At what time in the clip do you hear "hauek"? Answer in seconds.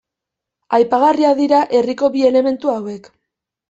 2.79-3.17